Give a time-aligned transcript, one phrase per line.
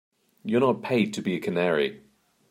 [0.43, 2.01] You're not paid to be a canary.